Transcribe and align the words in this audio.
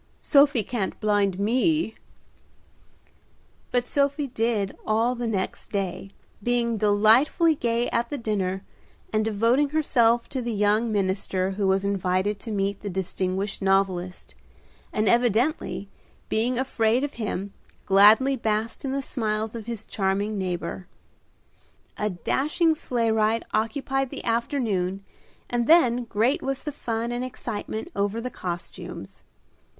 Sophie 0.19 0.63
can't 0.63 0.99
blind 0.99 1.37
me." 1.37 1.93
But 3.69 3.83
Sophie 3.85 4.25
did 4.29 4.75
all 4.83 5.13
the 5.13 5.27
next 5.27 5.71
day, 5.71 6.09
being 6.41 6.77
delightfully 6.77 7.53
gay 7.53 7.87
at 7.91 8.09
the 8.09 8.17
dinner, 8.17 8.63
and 9.13 9.23
devoting 9.23 9.69
herself 9.69 10.27
to 10.29 10.41
the 10.41 10.51
young 10.53 10.91
minister 10.91 11.51
who 11.51 11.67
was 11.67 11.85
invited 11.85 12.39
to 12.39 12.49
meet 12.49 12.81
the 12.81 12.89
distinguished 12.89 13.61
novelist, 13.61 14.33
and 14.91 15.07
evidently 15.07 15.87
being 16.29 16.57
afraid 16.57 17.03
of 17.03 17.13
him, 17.21 17.53
gladly 17.85 18.35
basked 18.35 18.83
in 18.83 18.93
the 18.93 19.03
smiles 19.03 19.53
of 19.53 19.67
his 19.67 19.85
charming 19.85 20.35
neighbor. 20.35 20.87
A 21.95 22.09
dashing 22.09 22.73
sleigh 22.73 23.11
ride 23.11 23.45
occupied 23.53 24.09
the 24.09 24.23
afternoon, 24.25 25.03
and 25.47 25.67
then 25.67 26.05
great 26.05 26.41
was 26.41 26.63
the 26.63 26.71
fun 26.71 27.11
and 27.11 27.23
excitement 27.23 27.89
over 27.95 28.19
the 28.19 28.31
costumes. 28.31 29.21